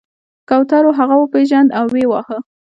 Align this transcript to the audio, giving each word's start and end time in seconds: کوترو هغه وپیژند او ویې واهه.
کوترو 0.49 0.89
هغه 0.99 1.15
وپیژند 1.19 1.69
او 1.77 1.85
ویې 1.93 2.05
واهه. 2.11 2.37